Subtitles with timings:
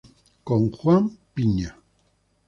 [0.47, 1.03] Con Juan
[1.35, 1.71] Piña.